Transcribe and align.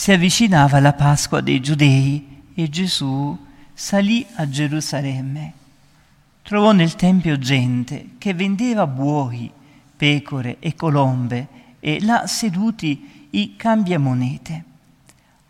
Si 0.00 0.12
avvicinava 0.12 0.80
la 0.80 0.94
Pasqua 0.94 1.42
dei 1.42 1.60
Giudei 1.60 2.44
e 2.54 2.70
Gesù 2.70 3.38
salì 3.74 4.24
a 4.36 4.48
Gerusalemme. 4.48 5.52
Trovò 6.40 6.72
nel 6.72 6.94
Tempio 6.94 7.36
gente 7.36 8.12
che 8.16 8.32
vendeva 8.32 8.86
buoi, 8.86 9.50
pecore 9.94 10.56
e 10.58 10.74
colombe 10.74 11.48
e 11.80 12.00
là 12.00 12.26
seduti 12.26 13.28
i 13.28 13.56
cambiamonete. 13.56 14.64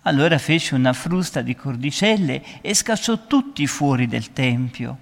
Allora 0.02 0.36
fece 0.36 0.74
una 0.74 0.94
frusta 0.94 1.42
di 1.42 1.54
cordicelle 1.54 2.42
e 2.60 2.74
scacciò 2.74 3.28
tutti 3.28 3.64
fuori 3.68 4.08
del 4.08 4.32
Tempio, 4.32 4.98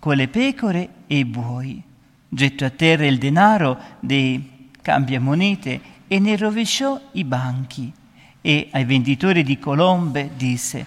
con 0.00 0.16
le 0.16 0.26
pecore 0.26 0.88
e 1.06 1.18
i 1.18 1.24
buoi. 1.24 1.80
Gettò 2.28 2.66
a 2.66 2.70
terra 2.70 3.06
il 3.06 3.18
denaro 3.18 3.78
dei 4.00 4.68
cambiamonete 4.82 5.80
e 6.08 6.18
ne 6.18 6.36
rovesciò 6.36 7.00
i 7.12 7.22
banchi. 7.22 7.92
E 8.40 8.68
ai 8.72 8.84
venditori 8.84 9.42
di 9.42 9.58
colombe 9.58 10.30
disse, 10.36 10.86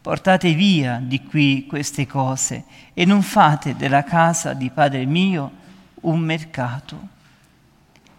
portate 0.00 0.54
via 0.54 1.00
di 1.02 1.22
qui 1.24 1.66
queste 1.66 2.06
cose 2.06 2.64
e 2.94 3.04
non 3.04 3.22
fate 3.22 3.76
della 3.76 4.04
casa 4.04 4.52
di 4.52 4.70
Padre 4.70 5.04
mio 5.04 5.50
un 6.02 6.20
mercato. 6.20 7.08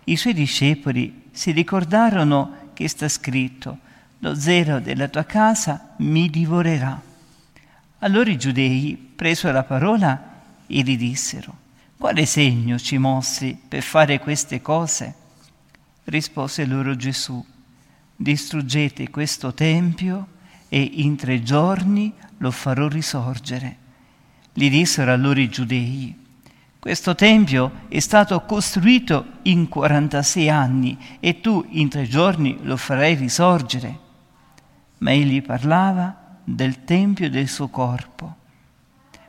I 0.04 0.16
suoi 0.16 0.34
discepoli 0.34 1.30
si 1.32 1.52
ricordarono 1.52 2.71
che 2.73 2.88
sta 2.88 3.08
scritto, 3.08 3.80
lo 4.20 4.35
zelo 4.35 4.80
della 4.80 5.07
tua 5.07 5.23
casa 5.23 5.94
mi 5.98 6.30
divorerà. 6.30 7.02
Allora 7.99 8.30
i 8.30 8.38
giudei 8.38 8.96
presero 9.16 9.54
la 9.54 9.63
parola 9.63 10.35
e 10.68 10.82
gli 10.82 10.98
dissero, 10.98 11.55
quale 11.98 12.26
segno 12.26 12.77
ci 12.77 12.98
mostri 12.98 13.57
per 13.68 13.82
fare 13.82 14.20
queste 14.20 14.62
cose? 14.62 15.13
Rispose 16.04 16.66
loro 16.66 16.96
Gesù, 16.96 17.44
distruggete 18.17 19.09
questo 19.09 19.53
tempio 19.53 20.27
e 20.67 20.81
in 20.81 21.16
tre 21.16 21.41
giorni 21.41 22.13
lo 22.40 22.51
farò 22.51 22.90
risorgere. 22.90 23.77
Gli 24.51 24.70
dissero 24.70 25.13
allora 25.13 25.40
i 25.40 25.48
giudei, 25.48 26.13
questo 26.77 27.15
tempio 27.15 27.84
è 27.88 27.99
stato 27.99 28.41
costruito 28.41 29.26
in 29.43 29.70
46 29.70 30.49
anni 30.49 30.98
e 31.21 31.40
tu 31.40 31.65
in 31.70 31.88
tre 31.88 32.05
giorni 32.07 32.57
lo 32.63 32.76
farai 32.76 33.15
risorgere 33.15 34.05
ma 34.99 35.12
egli 35.12 35.41
parlava 35.41 36.40
del 36.43 36.84
tempio 36.84 37.29
del 37.29 37.48
suo 37.48 37.68
corpo. 37.68 38.35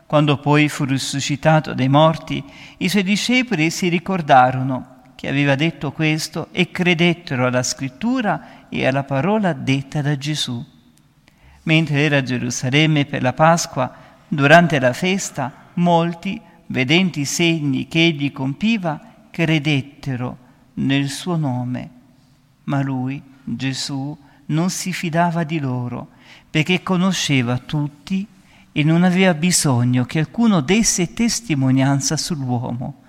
Quando 0.06 0.39
poi 0.39 0.69
fu 0.69 0.84
risuscitato 0.84 1.75
dai 1.75 1.89
morti, 1.89 2.42
i 2.78 2.89
suoi 2.89 3.03
discepoli 3.03 3.70
si 3.70 3.89
ricordarono 3.89 4.97
che 5.14 5.28
aveva 5.28 5.55
detto 5.55 5.92
questo 5.92 6.48
e 6.53 6.70
credettero 6.70 7.47
alla 7.47 7.62
scrittura 7.62 8.58
e 8.69 8.86
alla 8.86 9.05
parola 9.05 9.52
detta 9.52 10.02
da 10.02 10.16
Gesù. 10.16 10.64
Mentre 11.64 12.00
era 12.00 12.19
a 12.19 12.22
Gerusalemme 12.22 13.05
per 13.05 13.22
la 13.22 13.33
Pasqua, 13.33 13.94
durante 14.28 14.78
la 14.78 14.92
festa, 14.92 15.70
molti, 15.75 16.41
vedenti 16.66 17.20
i 17.20 17.25
segni 17.25 17.88
che 17.88 18.05
egli 18.06 18.33
compiva, 18.33 19.00
credettero 19.30 20.36
nel 20.75 21.08
suo 21.08 21.36
nome. 21.36 21.91
Ma 22.64 22.83
lui, 22.83 23.22
Gesù, 23.44 24.16
non 24.47 24.70
si 24.70 24.92
fidava 24.92 25.44
di 25.44 25.58
loro, 25.58 26.08
perché 26.50 26.82
conosceva 26.82 27.58
tutti 27.58 28.27
e 28.72 28.84
non 28.84 29.03
aveva 29.03 29.34
bisogno 29.34 30.05
che 30.05 30.20
alcuno 30.20 30.60
desse 30.60 31.12
testimonianza 31.12 32.16
sull'uomo. 32.16 33.03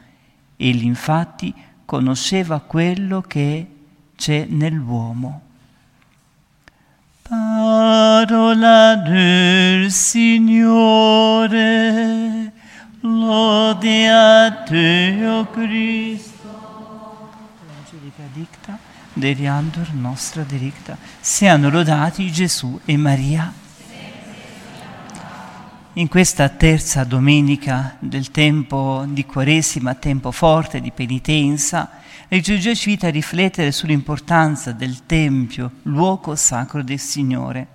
Egli 0.55 0.83
infatti 0.83 1.53
conosceva 1.85 2.59
quello 2.59 3.21
che 3.21 3.67
c'è 4.15 4.45
nell'uomo. 4.49 5.41
Parola 7.29 8.95
del 8.95 9.91
Signore, 9.91 11.53
lode 13.01 14.09
a 14.09 14.51
te, 14.65 15.27
o 15.27 15.45
Cristo. 15.51 17.29
Angelica 17.77 18.23
dicta 18.33 18.79
deriandor 19.13 19.93
nostra 19.93 20.41
delicta. 20.41 20.97
Siano 21.19 21.69
lodati 21.69 22.31
Gesù 22.31 22.79
e 22.83 22.97
Maria. 22.97 23.53
In 25.99 26.07
questa 26.07 26.47
terza 26.47 27.03
domenica 27.03 27.97
del 27.99 28.31
tempo 28.31 29.03
di 29.05 29.25
Quaresima, 29.25 29.95
tempo 29.95 30.31
forte 30.31 30.79
di 30.79 30.91
penitenza, 30.91 31.89
la 32.29 32.37
liturgia 32.37 32.73
ci 32.73 32.87
invita 32.87 33.07
a 33.07 33.11
riflettere 33.11 33.73
sull'importanza 33.73 34.71
del 34.71 35.05
Tempio, 35.05 35.71
luogo 35.83 36.37
sacro 36.37 36.83
del 36.83 36.99
Signore. 36.99 37.67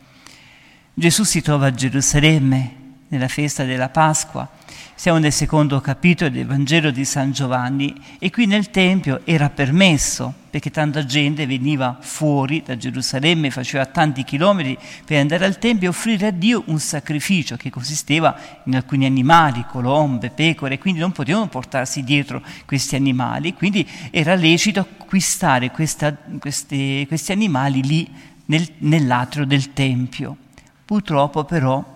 Gesù 0.95 1.23
si 1.23 1.43
trova 1.43 1.67
a 1.67 1.75
Gerusalemme 1.75 2.77
nella 3.09 3.29
festa 3.29 3.65
della 3.65 3.91
Pasqua 3.91 4.49
siamo 4.97 5.19
nel 5.19 5.33
secondo 5.33 5.81
capitolo 5.81 6.31
del 6.31 6.47
Vangelo 6.47 6.91
di 6.91 7.05
San 7.05 7.33
Giovanni 7.33 7.95
e 8.19 8.31
qui 8.31 8.47
nel 8.47 8.71
Tempio 8.71 9.23
era 9.25 9.51
permesso, 9.51 10.33
perché 10.49 10.71
tanta 10.71 11.05
gente 11.05 11.47
veniva 11.47 11.99
fuori 12.01 12.63
da 12.65 12.77
Gerusalemme, 12.77 13.51
faceva 13.51 13.87
tanti 13.87 14.23
chilometri 14.23 14.79
per 15.05 15.19
andare 15.19 15.45
al 15.45 15.59
Tempio 15.59 15.89
e 15.89 15.91
offrire 15.91 16.29
a 16.29 16.31
Dio 16.31 16.63
un 16.67 16.79
sacrificio 16.79 17.57
che 17.57 17.71
consisteva 17.71 18.37
in 18.65 18.77
alcuni 18.77 19.05
animali, 19.05 19.67
colombe, 19.69 20.31
pecore, 20.31 20.79
quindi 20.79 21.01
non 21.01 21.11
potevano 21.11 21.49
portarsi 21.49 22.05
dietro 22.05 22.41
questi 22.65 22.95
animali, 22.95 23.53
quindi 23.53 23.87
era 24.11 24.35
lecito 24.37 24.87
acquistare 24.99 25.73
questa, 25.73 26.17
questi, 26.39 27.05
questi 27.09 27.33
animali 27.33 27.83
lì 27.83 28.09
nel, 28.47 28.67
nell'atrio 28.79 29.45
del 29.45 29.73
Tempio. 29.73 30.37
Purtroppo 30.85 31.45
però 31.45 31.94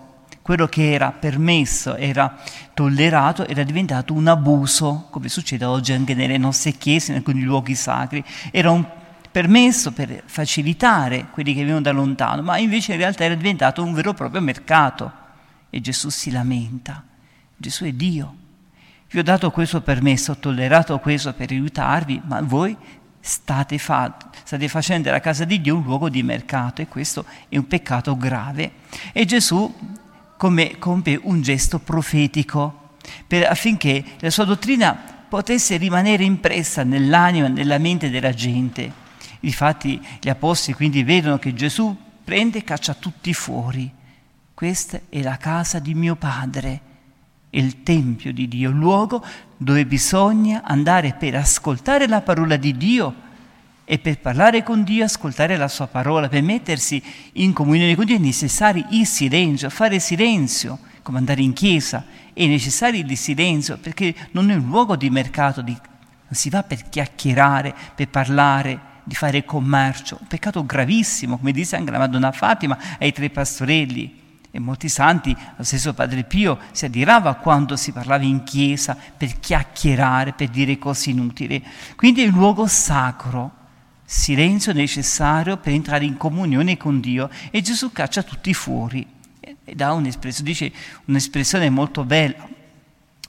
quello 0.49 0.65
che 0.65 0.93
era 0.93 1.11
permesso, 1.11 1.95
era 1.95 2.35
tollerato, 2.73 3.45
era 3.45 3.61
diventato 3.61 4.15
un 4.15 4.25
abuso, 4.25 5.05
come 5.11 5.29
succede 5.29 5.63
oggi 5.63 5.93
anche 5.93 6.15
nelle 6.15 6.39
nostre 6.39 6.71
chiese, 6.71 7.11
in 7.11 7.17
alcuni 7.17 7.43
luoghi 7.43 7.75
sacri. 7.75 8.25
Era 8.49 8.71
un 8.71 8.83
permesso 9.29 9.91
per 9.91 10.23
facilitare 10.25 11.27
quelli 11.29 11.51
che 11.51 11.59
venivano 11.59 11.83
da 11.83 11.91
lontano, 11.91 12.41
ma 12.41 12.57
invece 12.57 12.93
in 12.93 12.97
realtà 12.97 13.25
era 13.25 13.35
diventato 13.35 13.83
un 13.83 13.93
vero 13.93 14.09
e 14.09 14.13
proprio 14.15 14.41
mercato. 14.41 15.11
E 15.69 15.81
Gesù 15.81 16.09
si 16.09 16.31
lamenta. 16.31 17.03
Gesù 17.55 17.83
è 17.83 17.91
Dio. 17.91 18.35
Vi 19.07 19.19
ho 19.19 19.23
dato 19.23 19.51
questo 19.51 19.81
permesso, 19.81 20.31
ho 20.31 20.37
tollerato 20.37 20.97
questo 20.97 21.31
per 21.31 21.51
aiutarvi, 21.51 22.23
ma 22.25 22.41
voi 22.41 22.75
state, 23.19 23.77
fa- 23.77 24.17
state 24.43 24.67
facendo 24.67 25.03
della 25.03 25.19
casa 25.19 25.45
di 25.45 25.61
Dio 25.61 25.75
un 25.75 25.83
luogo 25.83 26.09
di 26.09 26.23
mercato 26.23 26.81
e 26.81 26.87
questo 26.87 27.23
è 27.47 27.55
un 27.55 27.67
peccato 27.67 28.17
grave. 28.17 28.71
E 29.13 29.25
Gesù 29.25 29.97
come 30.39 30.77
compie 30.79 31.19
un 31.21 31.41
gesto 31.41 31.79
profetico 31.79 32.91
per, 33.27 33.43
affinché 33.43 34.01
la 34.19 34.29
sua 34.29 34.45
dottrina 34.45 34.95
potesse 35.27 35.75
rimanere 35.75 36.23
impressa 36.23 36.83
nell'anima 36.83 37.49
nella 37.49 37.77
mente 37.77 38.09
della 38.09 38.31
gente. 38.31 38.89
Infatti 39.41 40.01
gli 40.21 40.29
apostoli 40.29 40.77
quindi 40.77 41.03
vedono 41.03 41.39
che 41.39 41.53
Gesù 41.53 41.93
prende 42.23 42.59
e 42.59 42.63
caccia 42.63 42.93
tutti 42.93 43.33
fuori. 43.33 43.91
Questa 44.53 45.01
è 45.09 45.21
la 45.21 45.35
casa 45.35 45.79
di 45.79 45.93
mio 45.93 46.15
padre, 46.15 46.81
il 47.49 47.83
Tempio 47.83 48.31
di 48.31 48.47
Dio, 48.47 48.69
il 48.69 48.77
luogo 48.77 49.21
dove 49.57 49.85
bisogna 49.85 50.63
andare 50.63 51.15
per 51.19 51.35
ascoltare 51.35 52.07
la 52.07 52.21
parola 52.21 52.55
di 52.55 52.77
Dio 52.77 53.13
e 53.91 53.97
per 53.97 54.19
parlare 54.19 54.61
con 54.61 54.83
Dio, 54.83 55.03
ascoltare 55.03 55.57
la 55.57 55.67
sua 55.67 55.87
parola, 55.87 56.29
per 56.29 56.43
mettersi 56.43 57.01
in 57.33 57.53
comunione 57.53 57.95
con 57.95 58.05
Dio 58.05 58.17
è 58.17 58.19
necessario 58.19 58.85
il 58.91 59.07
silenzio, 59.07 59.67
fare 59.71 59.97
silenzio, 59.97 60.77
come 61.01 61.17
andare 61.17 61.41
in 61.41 61.53
chiesa, 61.53 62.05
è 62.31 62.45
necessario 62.45 63.03
il 63.03 63.17
silenzio 63.17 63.79
perché 63.79 64.13
non 64.33 64.51
è 64.51 64.53
un 64.53 64.67
luogo 64.67 64.95
di 64.95 65.09
mercato, 65.09 65.63
di, 65.63 65.75
si 66.29 66.51
va 66.51 66.61
per 66.61 66.87
chiacchierare, 66.87 67.73
per 67.95 68.09
parlare, 68.09 68.79
di 69.05 69.15
fare 69.15 69.43
commercio, 69.43 70.19
un 70.21 70.27
peccato 70.27 70.63
gravissimo, 70.63 71.39
come 71.39 71.51
dice 71.51 71.75
anche 71.75 71.89
la 71.89 71.97
Madonna 71.97 72.31
Fatima 72.31 72.77
ai 72.99 73.11
tre 73.11 73.31
pastorelli. 73.31 74.17
E 74.51 74.59
molti 74.59 74.87
santi, 74.87 75.35
lo 75.55 75.63
stesso 75.63 75.95
Padre 75.95 76.25
Pio, 76.25 76.59
si 76.73 76.85
adirava 76.85 77.33
quando 77.33 77.75
si 77.75 77.91
parlava 77.91 78.23
in 78.23 78.43
chiesa 78.43 78.95
per 79.17 79.39
chiacchierare, 79.39 80.33
per 80.33 80.49
dire 80.49 80.77
cose 80.77 81.09
inutili. 81.09 81.63
Quindi 81.95 82.23
è 82.23 82.27
un 82.27 82.33
luogo 82.33 82.67
sacro, 82.67 83.57
silenzio 84.11 84.73
necessario 84.73 85.57
per 85.57 85.71
entrare 85.71 86.03
in 86.03 86.17
comunione 86.17 86.77
con 86.77 86.99
Dio 86.99 87.29
e 87.51 87.61
Gesù 87.61 87.91
caccia 87.91 88.23
tutti 88.23 88.55
fuori 88.55 89.05
e 89.39 89.75
dà 89.75 89.93
un'espressione, 89.93 90.49
dice 90.49 90.71
un'espressione 91.05 91.69
molto 91.69 92.03
bella. 92.03 92.47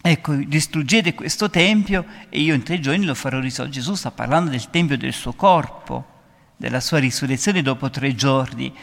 Ecco, 0.00 0.34
distruggete 0.36 1.12
questo 1.12 1.50
tempio 1.50 2.06
e 2.30 2.40
io 2.40 2.54
in 2.54 2.62
tre 2.62 2.80
giorni 2.80 3.04
lo 3.04 3.14
farò 3.14 3.40
risolvere. 3.40 3.76
Gesù 3.76 3.92
sta 3.92 4.10
parlando 4.10 4.50
del 4.50 4.70
tempio 4.70 4.96
del 4.96 5.12
suo 5.12 5.34
corpo, 5.34 6.06
della 6.56 6.80
sua 6.80 6.96
risurrezione 6.96 7.60
dopo 7.60 7.90
tre 7.90 8.14
giorni. 8.14 8.74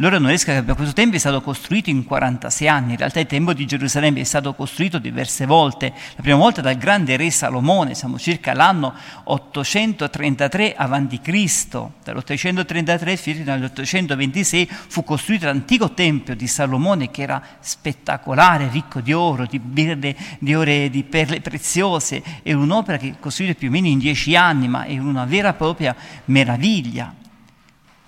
Loro 0.00 0.18
non 0.18 0.28
riescono 0.28 0.58
a 0.58 0.74
questo 0.74 0.92
tempio 0.92 1.16
è 1.16 1.20
stato 1.20 1.40
costruito 1.40 1.88
in 1.88 2.04
46 2.04 2.68
anni, 2.68 2.90
in 2.90 2.98
realtà 2.98 3.20
il 3.20 3.26
tempio 3.26 3.54
di 3.54 3.64
Gerusalemme 3.64 4.20
è 4.20 4.24
stato 4.24 4.52
costruito 4.52 4.98
diverse 4.98 5.46
volte, 5.46 5.90
la 6.16 6.20
prima 6.20 6.36
volta 6.36 6.60
dal 6.60 6.76
grande 6.76 7.16
re 7.16 7.30
Salomone, 7.30 7.94
siamo 7.94 8.18
circa 8.18 8.52
l'anno 8.52 8.92
833 9.24 10.74
a.C., 10.76 11.66
dall'833 12.04 13.16
fino 13.16 13.50
all'826 13.50 14.68
fu 14.68 15.02
costruito 15.02 15.46
l'antico 15.46 15.90
tempio 15.92 16.36
di 16.36 16.46
Salomone 16.46 17.10
che 17.10 17.22
era 17.22 17.42
spettacolare, 17.58 18.68
ricco 18.68 19.00
di 19.00 19.14
oro, 19.14 19.46
di, 19.46 19.58
birre, 19.58 20.14
di 20.38 20.54
ore, 20.54 20.90
di 20.90 21.04
perle 21.04 21.40
preziose, 21.40 22.22
è 22.42 22.52
un'opera 22.52 22.98
che 22.98 23.08
è 23.08 23.14
costruita 23.18 23.54
più 23.54 23.68
o 23.68 23.70
meno 23.70 23.86
in 23.86 23.98
dieci 23.98 24.36
anni, 24.36 24.68
ma 24.68 24.84
è 24.84 24.98
una 24.98 25.24
vera 25.24 25.48
e 25.48 25.54
propria 25.54 25.96
meraviglia 26.26 27.14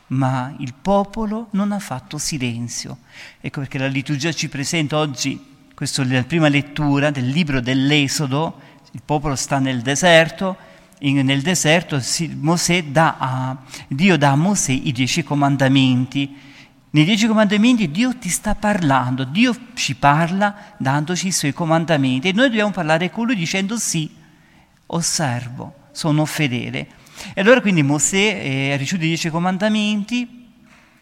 ma 0.09 0.55
il 0.59 0.75
popolo 0.75 1.49
non 1.53 1.73
ha 1.73 1.79
fatto 1.79 2.19
silenzio. 2.19 2.99
Ecco 3.41 3.61
perché 3.61 3.79
la 3.79 3.87
liturgia 3.87 4.33
ci 4.33 4.49
presenta 4.49 4.99
oggi, 4.99 5.45
questa 5.75 6.03
è 6.03 6.07
la 6.07 6.25
prima 6.25 6.49
lettura 6.49 7.11
del 7.11 7.29
libro 7.29 7.61
dell'Esodo, 7.61 8.61
il 8.93 9.03
popolo 9.05 9.37
sta 9.37 9.59
nel 9.59 9.83
deserto, 9.83 10.57
in, 11.01 11.25
nel 11.25 11.43
deserto 11.43 12.01
dà 12.87 13.17
a, 13.19 13.57
Dio 13.87 14.19
dà 14.19 14.31
a 14.31 14.37
Mosè 14.37 14.73
i 14.73 14.93
dieci 14.93 15.23
comandamenti. 15.23 16.37
Nei 16.91 17.05
dieci 17.05 17.27
comandamenti 17.27 17.91
Dio 17.91 18.17
ti 18.17 18.31
sta 18.31 18.55
parlando, 18.55 19.25
Dio 19.25 19.55
ci 19.75 19.95
parla 19.95 20.75
dandoci 20.79 21.29
i 21.29 21.33
suoi 21.33 21.53
comandamenti 21.53 22.29
e 22.29 22.33
noi 22.33 22.49
dobbiamo 22.49 22.71
parlare 22.71 23.11
con 23.11 23.27
lui 23.27 23.37
dicendo 23.37 23.77
sì, 23.77 24.11
osservo, 24.87 25.75
sono 25.93 26.25
fedele. 26.25 26.97
E 27.35 27.41
allora 27.41 27.61
quindi 27.61 27.83
Mosè 27.83 28.17
eh, 28.17 28.77
ricevuto 28.77 29.05
i 29.05 29.09
dieci 29.09 29.31
comandamenti 29.31 30.39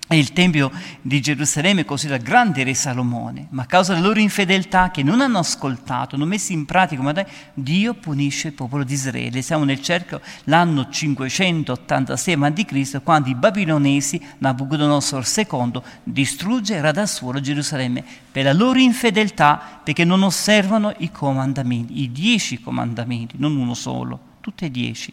e 0.08 0.18
il 0.18 0.32
Tempio 0.32 0.70
di 1.02 1.20
Gerusalemme 1.20 1.80
è 1.80 1.84
costruito 1.84 2.16
dal 2.16 2.24
grande 2.24 2.62
re 2.62 2.74
Salomone, 2.74 3.48
ma 3.50 3.62
a 3.62 3.66
causa 3.66 3.92
della 3.92 4.06
loro 4.06 4.20
infedeltà 4.20 4.92
che 4.92 5.02
non 5.02 5.20
hanno 5.20 5.38
ascoltato, 5.38 6.16
non 6.16 6.28
messo 6.28 6.52
in 6.52 6.64
pratica, 6.64 7.02
ma 7.02 7.12
Dio 7.54 7.94
punisce 7.94 8.48
il 8.48 8.54
popolo 8.54 8.84
di 8.84 8.92
Israele. 8.92 9.42
Siamo 9.42 9.64
nel 9.64 9.82
cerchio 9.82 10.20
l'anno 10.44 10.88
586 10.88 12.34
a.C., 12.34 13.02
quando 13.02 13.30
i 13.30 13.34
babilonesi, 13.34 14.24
Nabucodonosor 14.38 15.26
II, 15.36 15.82
distrugge 16.04 16.76
e 16.76 16.80
rada 16.80 17.00
al 17.00 17.08
suolo 17.08 17.40
Gerusalemme 17.40 18.04
per 18.30 18.44
la 18.44 18.52
loro 18.52 18.78
infedeltà, 18.78 19.80
perché 19.82 20.04
non 20.04 20.22
osservano 20.22 20.94
i 20.98 21.10
comandamenti, 21.10 22.02
i 22.02 22.12
dieci 22.12 22.60
comandamenti, 22.60 23.34
non 23.38 23.56
uno 23.56 23.74
solo, 23.74 24.20
tutti 24.40 24.66
e 24.66 24.70
dieci. 24.70 25.12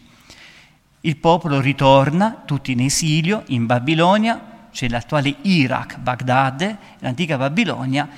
Il 1.06 1.18
popolo 1.18 1.60
ritorna, 1.60 2.44
tutti 2.46 2.72
in 2.72 2.80
esilio, 2.80 3.42
in 3.48 3.66
Babilonia, 3.66 4.68
c'è 4.72 4.88
l'attuale 4.88 5.34
Iraq, 5.42 5.98
Baghdad, 5.98 6.76
l'antica 7.00 7.36
Babilonia, 7.36 8.08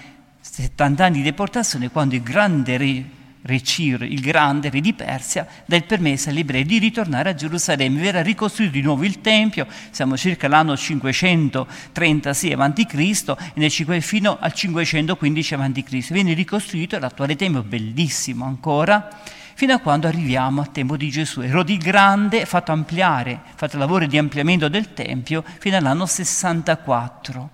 70 0.40 1.04
anni 1.04 1.16
di 1.16 1.24
deportazione 1.24 1.90
quando 1.90 2.14
il 2.14 2.22
grande 2.22 2.76
re, 2.76 3.04
re 3.42 3.62
Ciro, 3.64 4.04
il 4.04 4.20
grande 4.20 4.70
re 4.70 4.80
di 4.80 4.92
Persia, 4.92 5.48
dà 5.64 5.74
il 5.74 5.82
permesso 5.82 6.28
agli 6.28 6.38
ebrei 6.38 6.64
di 6.64 6.78
ritornare 6.78 7.30
a 7.30 7.34
Gerusalemme. 7.34 8.00
Verrà 8.00 8.22
ricostruito 8.22 8.74
di 8.74 8.82
nuovo 8.82 9.02
il 9.02 9.20
Tempio, 9.20 9.66
siamo 9.90 10.16
circa 10.16 10.46
l'anno 10.46 10.76
536 10.76 12.52
a.C. 12.52 13.84
e 13.88 14.00
fino 14.00 14.38
al 14.38 14.52
515 14.52 15.54
a.C. 15.54 16.12
Viene 16.12 16.34
ricostruito 16.34 16.96
l'attuale 17.00 17.34
Tempio, 17.34 17.64
bellissimo 17.64 18.44
ancora, 18.44 19.08
fino 19.56 19.72
a 19.72 19.78
quando 19.78 20.06
arriviamo 20.06 20.60
al 20.60 20.70
tempo 20.70 20.98
di 20.98 21.08
Gesù. 21.08 21.40
Erode 21.40 21.72
il 21.72 21.78
Grande 21.78 22.44
fatto 22.44 22.72
ampliare, 22.72 23.40
fatto 23.54 23.78
lavori 23.78 24.06
di 24.06 24.18
ampliamento 24.18 24.68
del 24.68 24.92
Tempio 24.92 25.42
fino 25.58 25.78
all'anno 25.78 26.04
64 26.04 27.50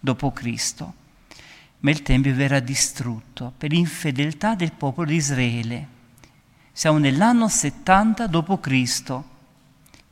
d.C. 0.00 0.84
Ma 1.78 1.90
il 1.90 2.02
Tempio 2.02 2.34
verrà 2.34 2.58
distrutto 2.58 3.52
per 3.56 3.70
l'infedeltà 3.70 4.56
del 4.56 4.72
popolo 4.72 5.10
di 5.10 5.14
Israele. 5.14 5.86
Siamo 6.72 6.98
nell'anno 6.98 7.46
70 7.46 8.26
d.C., 8.26 9.20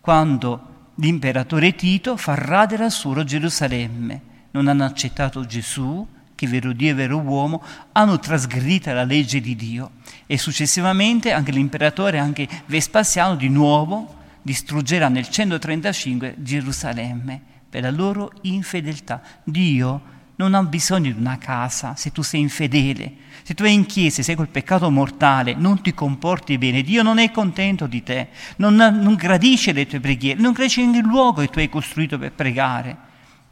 quando 0.00 0.74
l'imperatore 0.94 1.74
Tito 1.74 2.16
fa 2.16 2.36
radere 2.36 2.84
a 2.84 2.90
suolo 2.90 3.24
Gerusalemme. 3.24 4.34
Non 4.52 4.68
hanno 4.68 4.84
accettato 4.84 5.44
Gesù, 5.44 6.06
che 6.36 6.46
vero 6.46 6.72
Dio 6.72 6.90
e 6.90 6.94
vero 6.94 7.18
uomo, 7.18 7.60
hanno 7.92 8.20
trasgredito 8.20 8.92
la 8.92 9.02
legge 9.02 9.40
di 9.40 9.56
Dio 9.56 9.90
e 10.26 10.38
successivamente 10.38 11.32
anche 11.32 11.50
l'imperatore, 11.50 12.18
anche 12.18 12.46
Vespasiano, 12.66 13.34
di 13.34 13.48
nuovo 13.48 14.14
distruggerà 14.42 15.08
nel 15.08 15.28
135 15.28 16.36
Gerusalemme 16.38 17.40
per 17.68 17.82
la 17.82 17.90
loro 17.90 18.30
infedeltà. 18.42 19.20
Dio 19.42 20.14
non 20.36 20.54
ha 20.54 20.62
bisogno 20.62 21.10
di 21.10 21.18
una 21.18 21.38
casa 21.38 21.96
se 21.96 22.12
tu 22.12 22.22
sei 22.22 22.42
infedele. 22.42 23.24
Se 23.42 23.54
tu 23.54 23.62
vai 23.62 23.72
in 23.72 23.86
chiesa 23.86 24.22
sei 24.22 24.34
col 24.34 24.48
peccato 24.48 24.90
mortale, 24.90 25.54
non 25.54 25.80
ti 25.80 25.94
comporti 25.94 26.58
bene, 26.58 26.82
Dio 26.82 27.02
non 27.02 27.18
è 27.18 27.30
contento 27.30 27.86
di 27.86 28.02
te, 28.02 28.28
non, 28.56 28.74
non 28.74 29.14
gradisce 29.14 29.72
le 29.72 29.86
tue 29.86 30.00
preghiere, 30.00 30.40
non 30.40 30.52
gradisce 30.52 30.82
il 30.82 30.98
luogo 30.98 31.40
che 31.40 31.48
tu 31.48 31.58
hai 31.58 31.68
costruito 31.68 32.18
per 32.18 32.32
pregare 32.32 33.05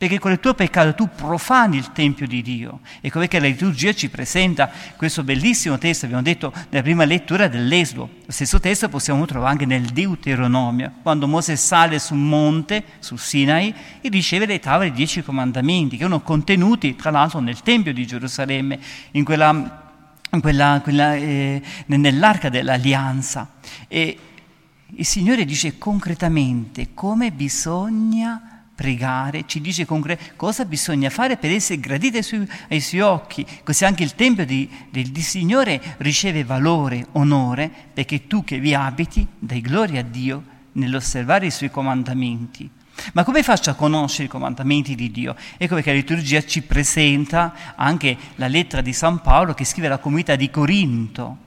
perché 0.04 0.18
con 0.18 0.32
il 0.32 0.40
tuo 0.40 0.52
peccato 0.52 0.94
tu 0.94 1.08
profani 1.08 1.78
il 1.78 1.92
Tempio 1.92 2.26
di 2.26 2.42
Dio. 2.42 2.80
Ecco 3.00 3.20
perché 3.20 3.40
la 3.40 3.46
liturgia 3.46 3.94
ci 3.94 4.10
presenta 4.10 4.70
questo 4.96 5.22
bellissimo 5.24 5.78
testo, 5.78 6.04
abbiamo 6.04 6.22
detto 6.22 6.52
nella 6.68 6.82
prima 6.82 7.04
lettura 7.04 7.48
dell'Esodo. 7.48 8.10
Lo 8.26 8.32
stesso 8.32 8.60
testo 8.60 8.90
possiamo 8.90 9.24
trovare 9.24 9.52
anche 9.52 9.64
nel 9.64 9.84
Deuteronomio, 9.86 10.92
quando 11.02 11.26
Mosè 11.26 11.56
sale 11.56 11.98
sul 11.98 12.18
monte, 12.18 12.84
sul 12.98 13.18
Sinai, 13.18 13.74
e 14.02 14.08
riceve 14.10 14.44
le 14.44 14.58
tavole 14.58 14.88
dei 14.88 14.96
dieci 14.96 15.22
comandamenti, 15.22 15.96
che 15.96 16.02
sono 16.02 16.20
contenuti 16.20 16.94
tra 16.96 17.10
l'altro 17.10 17.40
nel 17.40 17.62
Tempio 17.62 17.94
di 17.94 18.06
Gerusalemme, 18.06 18.78
in 19.12 19.24
quella, 19.24 19.92
quella, 20.38 20.80
quella, 20.82 21.14
eh, 21.14 21.62
nell'arca 21.86 22.50
dell'alleanza. 22.50 23.54
E 23.88 24.18
il 24.96 25.06
Signore 25.06 25.46
dice 25.46 25.78
concretamente 25.78 26.88
come 26.92 27.32
bisogna 27.32 28.53
pregare, 28.74 29.44
ci 29.46 29.60
dice 29.60 29.86
cosa 30.36 30.64
bisogna 30.64 31.10
fare 31.10 31.36
per 31.36 31.50
essere 31.50 31.80
graditi 31.80 32.16
ai 32.16 32.22
suoi, 32.22 32.48
ai 32.68 32.80
suoi 32.80 33.00
occhi, 33.00 33.46
così 33.62 33.84
anche 33.84 34.02
il 34.02 34.14
Tempio 34.14 34.44
di, 34.44 34.68
del, 34.90 35.08
del 35.08 35.22
Signore 35.22 35.80
riceve 35.98 36.44
valore, 36.44 37.06
onore, 37.12 37.70
perché 37.92 38.26
tu 38.26 38.42
che 38.44 38.58
vi 38.58 38.74
abiti 38.74 39.26
dai 39.38 39.60
gloria 39.60 40.00
a 40.00 40.04
Dio 40.04 40.42
nell'osservare 40.72 41.46
i 41.46 41.50
suoi 41.50 41.70
comandamenti. 41.70 42.68
Ma 43.12 43.24
come 43.24 43.42
faccio 43.42 43.70
a 43.70 43.74
conoscere 43.74 44.24
i 44.24 44.28
comandamenti 44.28 44.94
di 44.94 45.10
Dio? 45.10 45.34
Ecco 45.56 45.74
perché 45.74 45.90
la 45.90 45.96
liturgia 45.96 46.44
ci 46.44 46.62
presenta 46.62 47.74
anche 47.76 48.16
la 48.36 48.46
lettera 48.46 48.82
di 48.82 48.92
San 48.92 49.20
Paolo 49.20 49.52
che 49.52 49.64
scrive 49.64 49.88
alla 49.88 49.98
comunità 49.98 50.36
di 50.36 50.50
Corinto, 50.50 51.38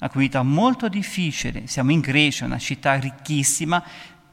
una 0.00 0.10
comunità 0.10 0.42
molto 0.42 0.88
difficile, 0.88 1.66
siamo 1.66 1.90
in 1.90 2.00
Grecia, 2.00 2.44
una 2.44 2.58
città 2.58 2.94
ricchissima, 2.94 3.82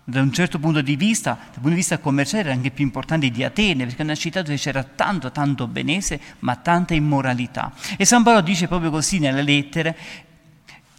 da 0.08 0.22
un 0.22 0.32
certo 0.32 0.60
punto 0.60 0.82
di 0.82 0.96
vista, 0.96 1.32
dal 1.32 1.54
punto 1.54 1.70
di 1.70 1.76
vista 1.76 1.98
commerciale, 1.98 2.44
era 2.44 2.54
anche 2.54 2.70
più 2.70 2.86
importante 2.86 3.32
di 3.32 3.44
Atene, 3.44 3.86
perché 3.86 4.02
è 4.02 4.06
una 4.06 4.14
città 4.14 4.44
dove 4.44 4.56
c'era 4.56 4.84
tanto, 4.84 5.32
tanto 5.32 5.68
benessere, 5.68 6.22
ma 6.40 6.56
tanta 6.58 6.94
immoralità. 6.94 7.74
E 7.98 8.06
San 8.06 8.22
Paolo 8.22 8.42
dice 8.42 8.68
proprio 8.68 8.92
così 8.92 9.18
nelle 9.18 9.42
lettere, 9.42 9.98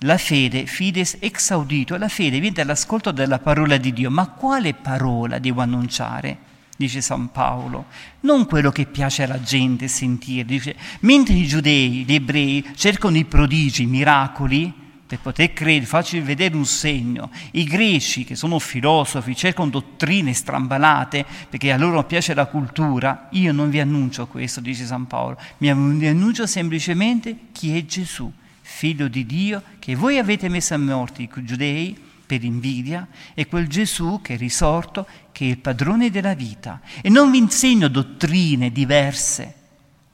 la 0.01 0.19
fede, 0.19 0.67
fides 0.67 1.19
ex 1.21 1.53
audito, 1.53 1.97
la 1.97 2.09
fede 2.09 2.41
viene 2.41 2.57
dall'ascolto 2.57 3.13
della 3.13 3.39
parola 3.39 3.77
di 3.77 3.93
Dio. 3.93 4.11
Ma 4.11 4.27
quale 4.27 4.75
parola 4.75 5.39
devo 5.39 5.61
annunciare? 5.61 6.39
Dice 6.77 7.01
San 7.01 7.31
Paolo, 7.31 7.87
non 8.21 8.45
quello 8.45 8.73
che 8.73 8.87
piace 8.87 9.23
alla 9.23 9.41
gente 9.41 9.87
sentire. 9.87 10.45
Dice, 10.45 10.75
mentre 11.01 11.35
i 11.35 11.47
giudei, 11.47 12.05
gli 12.05 12.13
ebrei 12.13 12.73
cercano 12.75 13.17
i 13.17 13.25
prodigi, 13.25 13.85
i 13.85 13.87
miracoli, 13.87 14.85
per 15.07 15.21
poter 15.21 15.53
credere, 15.53 15.87
farci 15.87 16.19
vedere 16.21 16.57
un 16.57 16.67
segno. 16.67 17.31
I 17.53 17.65
greci, 17.65 18.25
che 18.25 18.35
sono 18.35 18.59
filosofi, 18.59 19.37
cercano 19.37 19.71
dottrine 19.71 20.33
strambalate 20.33 21.25
perché 21.49 21.73
a 21.73 21.77
loro 21.77 22.05
piace 22.05 22.35
la 22.35 22.47
cultura. 22.47 23.29
Io 23.33 23.53
non 23.53 23.71
vi 23.71 23.79
annuncio 23.79 24.27
questo, 24.27 24.61
dice 24.61 24.85
San 24.85 25.07
Paolo, 25.07 25.39
mi 25.59 25.69
annuncio 25.71 26.47
semplicemente 26.47 27.37
chi 27.53 27.77
è 27.77 27.85
Gesù, 27.85 28.31
figlio 28.61 29.07
di 29.07 29.25
Dio, 29.25 29.63
che 29.79 29.95
voi 29.95 30.19
avete 30.19 30.49
messo 30.49 30.75
a 30.75 30.79
morte, 30.79 31.23
i 31.23 31.31
giudei, 31.45 31.97
per 32.27 32.43
invidia, 32.43 33.07
e 33.35 33.47
quel 33.47 33.69
Gesù 33.69 34.21
che 34.21 34.35
è 34.35 34.37
risorto, 34.37 35.07
che 35.31 35.45
è 35.45 35.49
il 35.51 35.59
padrone 35.59 36.11
della 36.11 36.35
vita. 36.35 36.81
E 37.01 37.09
non 37.09 37.31
vi 37.31 37.39
insegno 37.39 37.87
dottrine 37.87 38.73
diverse 38.73 39.55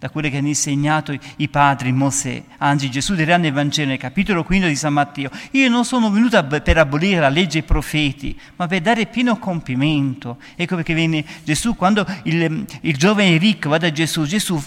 da 0.02 0.10
quelle 0.10 0.30
che 0.30 0.38
hanno 0.38 0.48
insegnato 0.48 1.16
i 1.36 1.48
padri 1.48 1.92
Mosè. 1.92 2.42
Anzi, 2.58 2.90
Gesù 2.90 3.14
dirà 3.14 3.36
nel 3.36 3.52
Vangelo, 3.52 3.90
nel 3.90 3.98
capitolo 3.98 4.42
15 4.42 4.68
di 4.72 4.76
San 4.76 4.92
Matteo, 4.94 5.30
io 5.52 5.68
non 5.68 5.84
sono 5.84 6.10
venuto 6.10 6.44
per 6.44 6.76
abolire 6.76 7.20
la 7.20 7.28
legge 7.28 7.58
e 7.58 7.60
i 7.60 7.64
profeti, 7.64 8.36
ma 8.56 8.66
per 8.66 8.80
dare 8.80 9.06
pieno 9.06 9.38
compimento. 9.38 10.38
Ecco 10.56 10.74
perché 10.74 10.92
viene 10.92 11.24
Gesù, 11.44 11.76
quando 11.76 12.04
il, 12.24 12.66
il 12.80 12.96
giovane 12.96 13.36
ricco 13.36 13.68
va 13.68 13.78
da 13.78 13.92
Gesù, 13.92 14.24
Gesù 14.24 14.60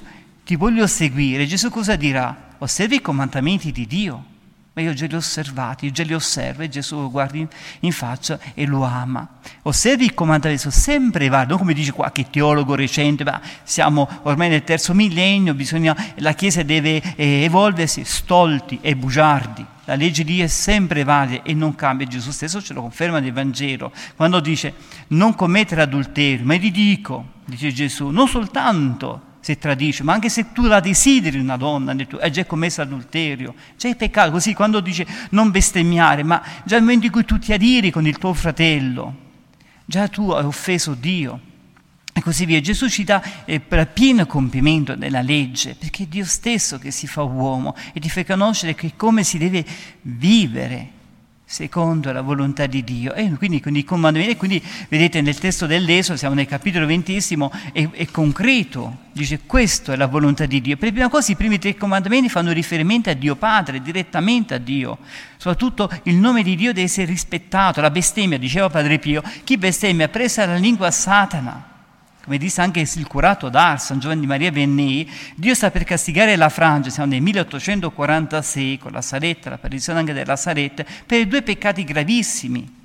ti 0.46 0.56
voglio 0.56 0.88
seguire, 0.88 1.46
Gesù 1.46 1.70
cosa 1.70 1.98
dirà? 1.98 2.54
Osservi 2.60 2.96
i 2.96 3.02
comandamenti 3.02 3.74
di 3.74 3.86
Dio. 3.86 4.35
Ma 4.76 4.82
io 4.82 4.94
già 4.94 5.06
li 5.06 5.16
ho 5.16 5.20
osservati, 5.20 5.86
io 5.86 5.92
già 5.92 6.04
li 6.04 6.14
osservo 6.14 6.62
e 6.62 6.68
Gesù 6.68 6.98
lo 6.98 7.10
guarda 7.10 7.38
in, 7.38 7.48
in, 7.80 7.94
faccia 7.94 8.38
e 8.54 8.66
lo 8.66 8.84
ama. 8.84 9.26
Osservi 9.62 10.04
il 10.04 10.14
comandamento, 10.14 10.70
sempre 10.70 11.30
validi, 11.30 11.52
non 11.52 11.60
come 11.60 11.74
dice 11.74 11.94
qualche 11.94 12.30
teologo 12.30 12.76
recente, 12.76 13.24
ma 13.24 13.40
siamo 13.64 14.06
ormai 14.24 14.50
nel 14.50 14.66
terzo 14.66 14.94
millennio, 14.94 15.54
bisogna, 15.54 15.96
la 16.16 16.34
Chiesa 16.34 16.62
deve 16.62 17.02
eh, 17.16 17.44
evolversi 17.44 18.04
stolti 18.04 18.80
e 18.82 18.98
bugiardi. 18.98 19.66
La 19.86 19.96
legge 19.96 20.26
di 20.26 20.34
Dio 20.34 20.44
è 20.44 20.48
sempre 20.48 21.06
valida 21.06 21.44
e 21.44 21.54
non 21.54 21.74
cambia. 21.76 22.06
Gesù 22.06 22.32
stesso 22.32 22.62
ce 22.62 22.74
lo 22.74 22.82
conferma 22.82 23.20
nel 23.20 23.32
Vangelo, 23.32 23.94
quando 24.18 24.42
dice 24.42 24.74
non 25.08 25.36
commettere 25.36 25.84
adulterio, 25.84 26.44
ma 26.44 26.58
vi 26.58 26.72
dico, 26.72 27.28
dice 27.46 27.72
Gesù, 27.72 28.10
non 28.10 28.28
soltanto 28.28 29.22
se 29.46 29.60
tradisce, 29.60 30.02
ma 30.02 30.14
anche 30.14 30.28
se 30.28 30.52
tu 30.54 30.64
la 30.64 30.80
desideri 30.80 31.38
una 31.38 31.56
donna, 31.56 31.96
hai 32.20 32.32
già 32.32 32.46
commesso 32.46 32.82
adulterio, 32.82 33.54
già 33.78 33.88
hai 33.88 33.96
peccato, 33.96 34.32
così 34.32 34.56
quando 34.56 34.80
dice 34.80 35.06
non 35.30 35.52
bestemmiare, 35.52 36.24
ma 36.24 36.42
già 36.64 36.78
nel 36.78 36.86
momento 36.86 37.06
in 37.06 37.12
cui 37.12 37.26
tu 37.26 37.38
ti 37.38 37.54
adiri 37.54 37.92
con 37.92 38.08
il 38.08 38.18
tuo 38.18 38.34
fratello, 38.34 39.16
già 39.86 40.08
tu 40.08 40.32
hai 40.32 40.46
offeso 40.46 40.96
Dio 40.96 41.40
e 42.12 42.24
così 42.24 42.46
via. 42.46 42.60
Gesù 42.60 42.90
ci 42.90 43.04
dà 43.04 43.22
eh, 43.46 43.60
pieno 43.60 44.26
compimento 44.26 44.96
della 44.96 45.22
legge, 45.22 45.76
perché 45.76 46.06
è 46.06 46.08
Dio 46.08 46.26
stesso 46.26 46.80
che 46.80 46.90
si 46.90 47.06
fa 47.06 47.22
uomo 47.22 47.76
e 47.94 48.00
ti 48.00 48.10
fa 48.10 48.26
conoscere 48.26 48.74
che 48.74 48.94
come 48.96 49.24
si 49.24 49.38
deve 49.38 49.64
vivere 50.02 50.90
secondo 51.56 52.12
la 52.12 52.20
volontà 52.20 52.66
di 52.66 52.84
Dio. 52.84 53.14
E 53.14 53.32
quindi 53.38 53.62
con 53.62 53.74
i 53.78 53.86
comandamenti, 53.86 54.36
quindi 54.36 54.62
vedete 54.90 55.22
nel 55.22 55.38
testo 55.40 55.66
dell'Esodo, 55.66 56.18
siamo 56.18 56.36
nel 56.36 56.48
capitolo 56.48 56.86
ventesimo, 56.86 57.50
è, 57.72 57.90
è, 57.92 58.06
concreto, 58.08 58.98
dice 59.14 59.40
questo 59.46 59.94
è 59.94 59.96
la 59.96 60.08
volontà 60.08 60.46
di 60.46 60.60
Dio. 60.60 60.76
Per 60.76 60.92
prima 60.92 61.08
cosa 61.08 61.32
i 61.32 61.38
primi 61.38 61.58
tre 61.58 61.76
comandamenti 61.76 62.28
fanno 62.28 62.52
riferimento 62.52 63.10
a 63.10 63.14
Dio 63.14 63.38
Padre, 63.38 63.82
direttamente 63.82 64.54
a 64.54 64.58
Dio. 64.58 64.98
Soprattutto 65.38 65.90
il 66.04 66.16
nome 66.16 66.44
di 66.44 66.58
Dio 66.58 66.74
deve 66.74 66.88
essere 66.88 67.06
rispettato, 67.06 67.80
la 67.80 67.90
bestemmia, 67.90 68.38
diceva 68.38 68.70
Padre 68.70 69.00
Pio, 69.00 69.24
chi 69.46 69.58
bestemmia 69.58 70.10
presa 70.10 70.46
la 70.46 70.58
lingua 70.58 70.92
Satana 70.92 71.75
come 72.26 72.40
disse 72.40 72.60
anche 72.60 72.80
il 72.80 73.08
curato 73.08 73.50
d'Ars, 73.50 73.86
San 73.86 74.00
Giovanni 74.00 74.26
Maria 74.26 74.50
Vianney, 74.50 75.08
Dio 75.36 75.54
sta 75.54 75.70
per 75.70 75.84
castigare 75.84 76.36
la 76.36 76.50
Francia, 76.50 76.90
siamo 76.90 77.12
nel 77.12 77.22
1846, 77.22 78.80
con 78.80 78.92
la 78.92 79.04
Saletta, 79.04 79.52
l'apparizione 79.52 80.00
anche 80.00 80.12
della 80.12 80.36
Saletta, 80.36 80.84
per 81.06 81.28
due 81.28 81.44
peccati 81.44 81.84
gravissimi. 81.84 82.84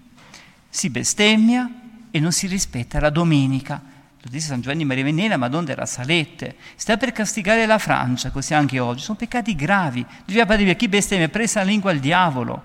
Si 0.68 0.90
bestemmia 0.90 1.70
e 2.10 2.20
non 2.20 2.32
si 2.32 2.48
rispetta 2.48 3.00
la 3.00 3.08
domenica. 3.08 3.80
Lo 4.20 4.28
disse 4.28 4.48
San 4.48 4.60
Giovanni 4.60 4.84
Maria 4.84 5.04
Vianney, 5.04 5.28
la 5.28 5.38
Madonna 5.38 5.68
della 5.68 5.86
Salette. 5.86 6.56
Sta 6.74 6.98
per 6.98 7.12
castigare 7.12 7.64
la 7.64 7.78
Francia, 7.78 8.30
così 8.30 8.52
anche 8.52 8.78
oggi. 8.78 9.02
Sono 9.02 9.16
peccati 9.16 9.54
gravi. 9.54 10.04
Diceva 10.26 10.44
Padre 10.44 10.64
Pio, 10.64 10.76
chi 10.76 10.88
bestemmia 10.88 11.30
presa 11.30 11.60
la 11.60 11.70
lingua 11.70 11.92
al 11.92 11.98
diavolo. 11.98 12.62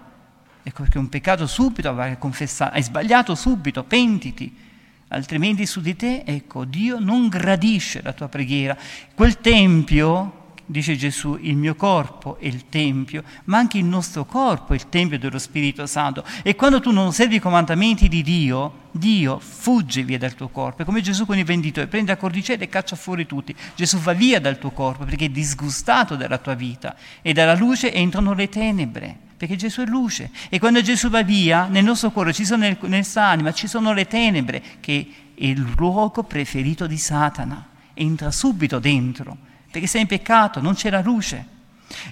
Ecco 0.62 0.82
perché 0.82 0.98
un 0.98 1.08
peccato 1.08 1.48
subito 1.48 1.96
hai 1.98 2.84
sbagliato 2.84 3.34
subito, 3.34 3.86
pentiti 3.86 4.65
altrimenti 5.10 5.66
su 5.66 5.82
di 5.82 5.96
te, 5.96 6.24
ecco, 6.26 6.66
Dio 6.66 7.00
non 7.00 7.28
gradisce 7.28 8.02
la 8.02 8.14
tua 8.14 8.28
preghiera. 8.28 8.78
Quel 9.14 9.40
tempio, 9.40 10.44
dice 10.66 10.96
Gesù, 10.96 11.38
il 11.40 11.56
mio 11.56 11.76
corpo 11.76 12.38
è 12.40 12.46
il 12.46 12.70
tempio, 12.70 13.24
ma 13.46 13.58
anche 13.58 13.78
il 13.78 13.86
nostro 13.86 14.26
corpo 14.26 14.74
è 14.74 14.76
il 14.76 14.90
tempio 14.90 15.20
dello 15.20 15.38
Spirito 15.38 15.86
Santo. 15.86 16.24
E 16.44 16.56
quando 16.56 16.80
tu 16.80 16.92
non 16.92 17.08
osservi 17.08 17.36
i 17.36 17.40
comandamenti 17.40 18.08
di 18.08 18.24
Dio, 18.24 18.84
Dio 18.92 19.40
fugge 19.40 20.04
via 20.04 20.18
dal 20.18 20.34
tuo 20.34 20.50
corpo. 20.50 20.82
È 20.82 20.86
come 20.86 21.02
Gesù 21.02 21.26
con 21.26 21.38
i 21.38 21.44
venditori, 21.44 21.88
prende 21.88 22.12
la 22.12 22.18
cordicella 22.18 22.64
e 22.64 22.70
caccia 22.70 22.96
fuori 22.96 23.26
tutti. 23.26 23.56
Gesù 23.76 23.98
va 24.00 24.14
via 24.14 24.40
dal 24.40 24.58
tuo 24.58 24.72
corpo 24.72 25.04
perché 25.04 25.26
è 25.26 25.30
disgustato 25.30 26.16
dalla 26.16 26.38
tua 26.38 26.54
vita 26.54 26.96
e 27.22 27.34
dalla 27.34 27.56
luce 27.56 27.94
entrano 27.94 28.34
le 28.34 28.50
tenebre 28.50 29.20
perché 29.38 29.58
Gesù 29.58 29.82
è 29.82 29.86
luce. 29.86 30.32
E 30.50 30.60
quando 30.60 30.82
Gesù 30.82 31.10
va 31.10 31.22
via, 31.22 31.68
nel 31.68 31.84
nostro 31.84 32.10
cuore, 32.12 32.32
ci 32.32 32.46
sono 32.46 32.64
nel, 32.64 32.78
nel 32.84 33.06
anima, 33.16 33.52
ci 33.52 33.68
sono 33.68 33.92
le 33.92 34.08
tenebre, 34.08 34.64
che 34.80 35.08
è 35.36 35.44
il 35.44 35.74
luogo 35.76 36.24
preferito 36.24 36.88
di 36.88 36.98
Satana. 36.98 37.68
Entra 37.94 38.32
subito 38.32 38.80
dentro, 38.80 39.38
perché 39.76 39.90
sei 39.90 40.02
in 40.04 40.08
peccato, 40.08 40.62
non 40.62 40.74
c'è 40.74 40.90
la 40.90 41.02
luce. 41.02 41.54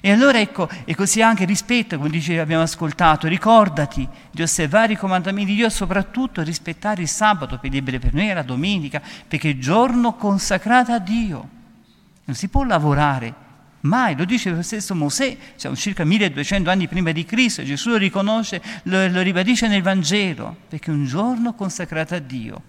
E 0.02 0.12
allora 0.12 0.38
ecco, 0.38 0.68
e 0.84 0.94
così 0.96 1.22
anche 1.22 1.46
rispetto, 1.46 1.96
come 1.96 2.10
dice, 2.10 2.38
abbiamo 2.38 2.64
ascoltato, 2.64 3.30
ricordati 3.30 4.06
di 4.32 4.42
osservare 4.42 4.92
i 4.92 4.98
comandamenti 4.98 5.52
di 5.52 5.56
Dio 5.56 5.68
e 5.68 5.70
soprattutto 5.70 6.42
rispettare 6.42 7.02
il 7.02 7.08
sabato, 7.08 7.58
libero 7.62 8.00
per 8.00 8.14
noi 8.14 8.28
è 8.28 8.34
la 8.34 8.44
domenica, 8.44 9.02
perché 9.26 9.52
è 9.52 9.58
giorno 9.58 10.16
consacrato 10.16 10.92
a 10.92 11.00
Dio. 11.00 11.50
Non 12.26 12.36
si 12.36 12.50
può 12.50 12.66
lavorare 12.66 13.34
Mai, 13.84 14.16
lo 14.16 14.24
dice 14.24 14.50
lo 14.50 14.62
stesso 14.62 14.96
Mosè, 14.96 15.36
siamo 15.56 15.76
circa 15.76 16.06
1200 16.06 16.70
anni 16.70 16.88
prima 16.88 17.12
di 17.12 17.26
Cristo, 17.26 17.64
Gesù 17.64 17.90
lo 17.90 17.98
riconosce, 17.98 18.62
lo, 18.84 19.08
lo 19.08 19.22
ribadisce 19.22 19.68
nel 19.68 19.82
Vangelo, 19.82 20.56
perché 20.70 20.90
è 20.90 20.94
un 20.94 21.06
giorno 21.06 21.54
consacrato 21.54 22.16
a 22.16 22.20
Dio. 22.20 22.62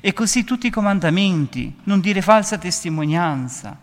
E 0.00 0.12
così 0.12 0.42
tutti 0.42 0.66
i 0.66 0.70
comandamenti, 0.70 1.72
non 1.84 2.00
dire 2.00 2.20
falsa 2.20 2.58
testimonianza, 2.58 3.78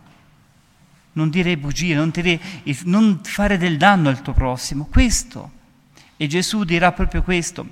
non 1.13 1.29
dire 1.29 1.57
bugie, 1.57 1.95
non, 1.95 2.09
dire, 2.09 2.39
non 2.85 3.19
fare 3.23 3.57
del 3.57 3.77
danno 3.77 4.09
al 4.09 4.21
tuo 4.21 4.33
prossimo, 4.33 4.87
questo. 4.89 5.61
E 6.17 6.27
Gesù 6.27 6.63
dirà 6.63 6.91
proprio 6.91 7.23
questo, 7.23 7.65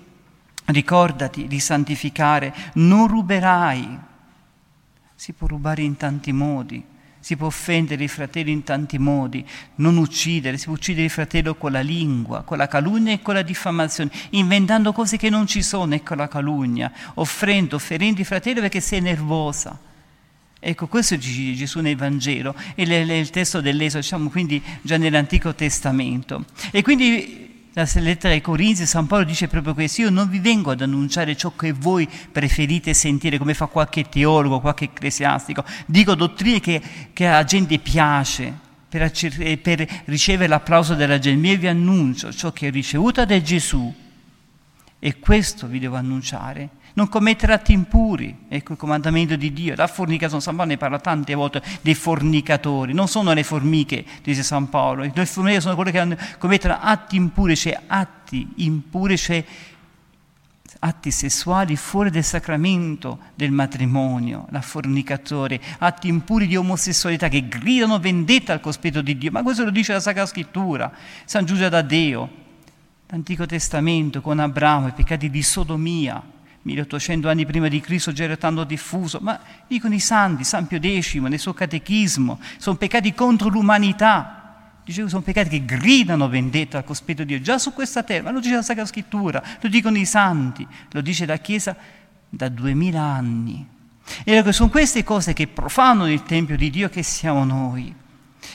ricordati 0.65 1.47
di 1.47 1.59
santificare, 1.59 2.53
non 2.73 3.07
ruberai. 3.07 3.99
Si 5.15 5.33
può 5.33 5.47
rubare 5.47 5.83
in 5.83 5.97
tanti 5.97 6.31
modi, 6.31 6.83
si 7.19 7.37
può 7.37 7.47
offendere 7.47 8.03
i 8.03 8.07
fratelli 8.07 8.51
in 8.51 8.63
tanti 8.63 8.97
modi, 8.97 9.45
non 9.75 9.97
uccidere, 9.97 10.57
si 10.57 10.65
può 10.65 10.73
uccidere 10.73 11.05
il 11.05 11.11
fratello 11.11 11.55
con 11.55 11.71
la 11.71 11.81
lingua, 11.81 12.41
con 12.41 12.57
la 12.57 12.67
calunnia 12.67 13.13
e 13.13 13.21
con 13.21 13.35
la 13.35 13.43
diffamazione, 13.43 14.09
inventando 14.31 14.91
cose 14.91 15.17
che 15.17 15.29
non 15.29 15.45
ci 15.45 15.61
sono, 15.61 15.93
ecco 15.93 16.15
la 16.15 16.27
calunnia, 16.27 16.91
offrendo, 17.15 17.77
ferendo 17.77 18.19
il 18.19 18.25
fratello 18.25 18.61
perché 18.61 18.81
sei 18.81 19.01
nervosa. 19.01 19.89
Ecco, 20.63 20.85
questo 20.85 21.15
dice 21.15 21.55
Gesù 21.55 21.79
nel 21.79 21.95
Vangelo 21.95 22.53
e 22.75 22.83
il 22.83 23.29
testo 23.31 23.61
dell'Esodo, 23.61 24.01
diciamo 24.01 24.29
quindi 24.29 24.61
già 24.83 24.95
nell'Antico 24.95 25.55
Testamento. 25.55 26.45
E 26.69 26.83
quindi 26.83 27.65
la 27.73 27.89
lettera 27.95 28.35
ai 28.35 28.41
Corinzi, 28.41 28.85
San 28.85 29.07
Paolo 29.07 29.23
dice 29.23 29.47
proprio 29.47 29.73
questo, 29.73 30.01
io 30.01 30.11
non 30.11 30.29
vi 30.29 30.37
vengo 30.37 30.69
ad 30.69 30.81
annunciare 30.81 31.35
ciò 31.35 31.55
che 31.55 31.73
voi 31.73 32.07
preferite 32.31 32.93
sentire, 32.93 33.39
come 33.39 33.55
fa 33.55 33.65
qualche 33.65 34.07
teologo, 34.07 34.59
qualche 34.59 34.83
ecclesiastico, 34.85 35.65
dico 35.87 36.13
dottrine 36.13 36.59
che, 36.59 36.79
che 37.11 37.25
alla 37.25 37.43
gente 37.43 37.79
piace, 37.79 38.55
per, 38.87 39.11
per, 39.59 40.03
ricevere 40.05 40.47
l'applauso 40.47 40.93
della 40.93 41.17
gente, 41.17 41.47
io 41.47 41.57
vi 41.57 41.67
annuncio 41.67 42.31
ciò 42.31 42.51
che 42.51 42.67
ho 42.67 42.71
ricevuto 42.71 43.25
da 43.25 43.41
Gesù 43.41 43.91
e 44.99 45.17
questo 45.17 45.65
vi 45.65 45.79
devo 45.79 45.95
annunciare 45.95 46.69
non 46.93 47.09
commettere 47.09 47.53
atti 47.53 47.73
impuri, 47.73 48.45
ecco 48.47 48.73
il 48.73 48.77
comandamento 48.77 49.35
di 49.35 49.53
Dio. 49.53 49.75
La 49.75 49.87
fornicazione, 49.87 50.41
San 50.41 50.55
Paolo 50.55 50.71
ne 50.71 50.77
parla 50.77 50.99
tante 50.99 51.33
volte 51.33 51.61
dei 51.81 51.95
fornicatori, 51.95 52.93
non 52.93 53.07
sono 53.07 53.33
le 53.33 53.43
formiche, 53.43 54.05
dice 54.23 54.43
San 54.43 54.69
Paolo, 54.69 55.09
le 55.13 55.25
formiche 55.25 55.61
sono 55.61 55.75
quelle 55.75 55.91
che 55.91 56.17
commettono 56.37 56.77
atti 56.79 57.15
impuri, 57.15 57.55
cioè 57.55 57.79
atti 57.87 58.47
impuri, 58.55 59.17
cioè 59.17 59.43
atti 60.83 61.11
sessuali 61.11 61.75
fuori 61.75 62.09
del 62.09 62.23
sacramento 62.23 63.19
del 63.35 63.51
matrimonio, 63.51 64.47
la 64.49 64.61
fornicatore, 64.61 65.61
atti 65.77 66.07
impuri 66.07 66.47
di 66.47 66.55
omosessualità 66.55 67.27
che 67.27 67.47
gridano 67.47 67.99
vendetta 67.99 68.53
al 68.53 68.61
cospetto 68.61 69.01
di 69.01 69.17
Dio, 69.17 69.31
ma 69.31 69.43
questo 69.43 69.63
lo 69.63 69.69
dice 69.69 69.93
la 69.93 69.99
Sacra 69.99 70.25
Scrittura, 70.25 70.91
San 71.25 71.45
Giuseppe 71.45 71.69
D'Addeo, 71.69 72.29
l'Antico 73.07 73.45
Testamento 73.45 74.21
con 74.21 74.39
Abramo, 74.39 74.87
i 74.87 74.93
peccati 74.93 75.29
di 75.29 75.43
sodomia, 75.43 76.21
1800 76.63 77.29
anni 77.29 77.45
prima 77.45 77.67
di 77.67 77.81
Cristo 77.81 78.11
già 78.11 78.23
era 78.23 78.37
tanto 78.37 78.63
diffuso, 78.63 79.19
ma 79.21 79.39
dicono 79.67 79.93
i 79.93 79.99
santi, 79.99 80.43
San 80.43 80.67
Pio 80.67 80.79
X 80.79 81.15
nel 81.15 81.39
suo 81.39 81.53
catechismo, 81.53 82.39
sono 82.57 82.77
peccati 82.77 83.13
contro 83.13 83.49
l'umanità. 83.49 84.37
Dicevo, 84.83 85.07
sono 85.07 85.21
peccati 85.21 85.49
che 85.49 85.65
gridano 85.65 86.27
vendetta 86.27 86.79
al 86.79 86.83
cospetto 86.83 87.23
di 87.23 87.35
Dio, 87.35 87.43
già 87.43 87.57
su 87.57 87.73
questa 87.73 88.03
terra, 88.03 88.23
ma 88.23 88.31
lo 88.31 88.39
dice 88.39 88.55
la 88.55 88.61
Sacra 88.61 88.85
Scrittura, 88.85 89.41
lo 89.59 89.69
dicono 89.69 89.97
i 89.97 90.05
santi, 90.05 90.67
lo 90.91 91.01
dice 91.01 91.25
la 91.25 91.37
Chiesa 91.37 91.75
da 92.29 92.49
duemila 92.49 93.01
anni. 93.01 93.67
E 94.23 94.51
sono 94.51 94.69
queste 94.69 95.03
cose 95.03 95.33
che 95.33 95.47
profanano 95.47 96.11
il 96.11 96.23
Tempio 96.23 96.57
di 96.57 96.69
Dio 96.69 96.89
che 96.89 97.03
siamo 97.03 97.43
noi. 97.43 98.00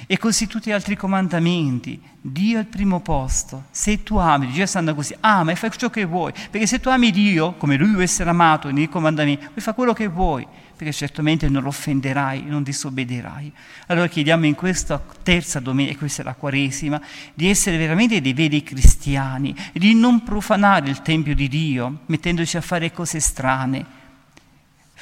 E 0.06 0.18
così 0.18 0.46
tutti 0.46 0.68
gli 0.70 0.72
altri 0.72 0.96
comandamenti. 0.96 2.00
Dio 2.20 2.56
è 2.56 2.60
al 2.60 2.66
primo 2.66 3.00
posto. 3.00 3.64
Se 3.70 4.02
tu 4.02 4.16
ami, 4.16 4.50
Gesù 4.50 4.66
stanno 4.66 4.94
così, 4.94 5.16
ama 5.20 5.52
e 5.52 5.56
fai 5.56 5.70
ciò 5.76 5.88
che 5.88 6.04
vuoi. 6.04 6.32
Perché 6.50 6.66
se 6.66 6.80
tu 6.80 6.88
ami 6.88 7.10
Dio, 7.10 7.54
come 7.54 7.76
Lui 7.76 7.88
vuole 7.88 8.04
essere 8.04 8.28
amato 8.28 8.70
nei 8.70 8.88
comandamenti, 8.88 9.46
puoi 9.46 9.60
fare 9.60 9.76
quello 9.76 9.92
che 9.92 10.08
vuoi, 10.08 10.46
perché 10.76 10.92
certamente 10.92 11.48
non 11.48 11.62
lo 11.62 11.68
offenderai, 11.68 12.44
non 12.44 12.62
disobbederai. 12.62 13.52
Allora 13.86 14.08
chiediamo 14.08 14.44
in 14.44 14.54
questa 14.54 15.02
terza 15.22 15.60
domenica, 15.60 15.98
questa 15.98 16.22
è 16.22 16.24
la 16.24 16.34
Quaresima, 16.34 17.00
di 17.32 17.48
essere 17.48 17.76
veramente 17.78 18.20
dei 18.20 18.34
veri 18.34 18.62
cristiani, 18.62 19.54
di 19.72 19.94
non 19.94 20.22
profanare 20.22 20.90
il 20.90 21.02
Tempio 21.02 21.34
di 21.34 21.48
Dio, 21.48 22.00
mettendoci 22.06 22.56
a 22.56 22.60
fare 22.60 22.92
cose 22.92 23.20
strane, 23.20 23.84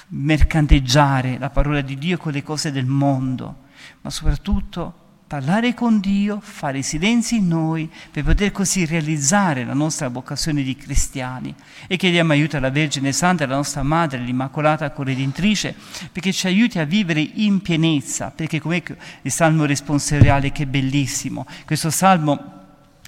mercanteggiare 0.09 1.39
la 1.39 1.51
parola 1.51 1.81
di 1.81 1.97
Dio 1.97 2.19
con 2.19 2.33
le 2.33 2.43
cose 2.43 2.71
del 2.71 2.87
mondo 2.87 3.63
ma 4.01 4.11
soprattutto 4.11 5.03
parlare 5.27 5.75
con 5.75 6.01
Dio, 6.01 6.39
fare 6.41 6.83
silenzi 6.83 7.37
in 7.37 7.49
noi 7.49 7.91
per 8.11 8.23
poter 8.23 8.53
così 8.53 8.85
realizzare 8.85 9.65
la 9.65 9.73
nostra 9.75 10.09
vocazione 10.09 10.63
di 10.63 10.77
cristiani. 10.77 11.55
E 11.87 11.97
chiediamo 11.97 12.33
aiuto 12.33 12.57
alla 12.57 12.71
Vergine 12.71 13.13
Santa, 13.13 13.45
alla 13.45 13.57
nostra 13.57 13.83
Madre, 13.83 14.19
l'Immacolata 14.19 14.91
Corredentrice, 14.91 15.75
perché 16.13 16.33
ci 16.33 16.47
aiuti 16.47 16.79
a 16.79 16.85
vivere 16.85 17.21
in 17.21 17.63
pienezza, 17.63 18.31
perché 18.31 18.61
come 18.61 18.83
il 19.23 19.33
Salmo 19.33 19.65
responsoriale 19.65 20.53
che 20.53 20.65
è 20.65 20.67
bellissimo, 20.67 21.47
questo 21.65 21.91
Salmo 21.91 22.64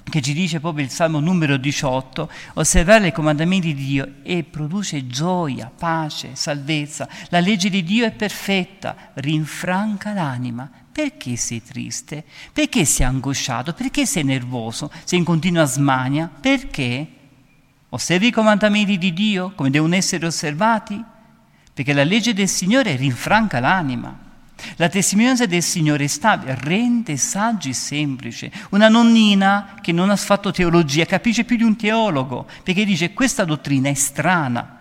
che 0.09 0.21
ci 0.21 0.33
dice 0.33 0.59
proprio 0.59 0.85
il 0.85 0.89
Salmo 0.89 1.19
numero 1.19 1.57
18, 1.57 2.29
osservare 2.53 3.07
i 3.07 3.11
comandamenti 3.11 3.73
di 3.73 3.85
Dio 3.85 4.13
e 4.23 4.43
produce 4.43 5.07
gioia, 5.07 5.71
pace, 5.75 6.29
salvezza. 6.33 7.07
La 7.29 7.39
legge 7.39 7.69
di 7.69 7.83
Dio 7.83 8.05
è 8.05 8.11
perfetta, 8.11 9.11
rinfranca 9.15 10.13
l'anima, 10.13 10.69
perché 10.91 11.35
sei 11.35 11.61
triste? 11.61 12.23
Perché 12.53 12.85
sei 12.85 13.05
angosciato? 13.05 13.73
Perché 13.73 14.05
sei 14.05 14.23
nervoso? 14.23 14.91
Sei 15.03 15.19
in 15.19 15.25
continua 15.25 15.65
smania? 15.65 16.29
Perché? 16.39 17.07
Osservi 17.89 18.27
i 18.27 18.31
comandamenti 18.31 18.97
di 18.97 19.13
Dio 19.13 19.51
come 19.55 19.69
devono 19.69 19.95
essere 19.95 20.25
osservati? 20.25 21.03
Perché 21.73 21.93
la 21.93 22.03
legge 22.03 22.33
del 22.33 22.47
Signore 22.47 22.95
rinfranca 22.95 23.59
l'anima. 23.59 24.26
La 24.77 24.89
testimonianza 24.89 25.45
del 25.45 25.63
Signore 25.63 26.03
è 26.03 26.07
stabile, 26.07 26.55
rende 26.59 27.17
saggi 27.17 27.73
semplici. 27.73 28.49
Una 28.69 28.89
nonnina 28.89 29.75
che 29.81 29.91
non 29.91 30.09
ha 30.09 30.15
fatto 30.15 30.51
teologia 30.51 31.05
capisce 31.05 31.43
più 31.43 31.57
di 31.57 31.63
un 31.63 31.75
teologo, 31.75 32.47
perché 32.63 32.85
dice 32.85 33.13
questa 33.13 33.43
dottrina 33.43 33.89
è 33.89 33.93
strana 33.95 34.77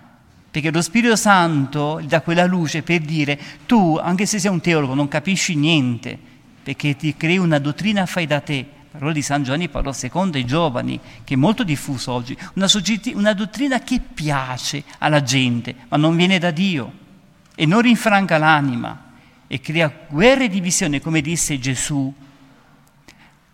perché 0.56 0.70
lo 0.70 0.80
Spirito 0.80 1.16
Santo 1.16 2.00
dà 2.02 2.22
quella 2.22 2.46
luce 2.46 2.82
per 2.82 3.00
dire 3.00 3.38
tu, 3.66 3.98
anche 4.02 4.24
se 4.24 4.38
sei 4.38 4.50
un 4.50 4.62
teologo, 4.62 4.94
non 4.94 5.06
capisci 5.06 5.54
niente, 5.54 6.18
perché 6.62 6.96
ti 6.96 7.14
crei 7.14 7.36
una 7.36 7.58
dottrina 7.58 8.06
fai 8.06 8.26
da 8.26 8.40
te. 8.40 8.64
Parola 8.90 9.12
di 9.12 9.20
San 9.20 9.42
Giovanni 9.42 9.68
Paolo 9.68 9.94
II 9.94 10.30
ai 10.32 10.46
giovani, 10.46 10.98
che 11.24 11.34
è 11.34 11.36
molto 11.36 11.62
diffuso 11.62 12.10
oggi, 12.10 12.34
una, 12.54 12.66
una 13.12 13.34
dottrina 13.34 13.80
che 13.80 14.00
piace 14.00 14.82
alla 14.96 15.22
gente, 15.22 15.74
ma 15.88 15.98
non 15.98 16.16
viene 16.16 16.38
da 16.38 16.50
Dio 16.50 16.90
e 17.54 17.66
non 17.66 17.82
rinfranca 17.82 18.38
l'anima 18.38 19.05
e 19.46 19.60
crea 19.60 19.92
guerre 20.08 20.44
e 20.44 20.48
divisione, 20.48 21.00
come 21.00 21.20
disse 21.20 21.58
Gesù 21.58 22.12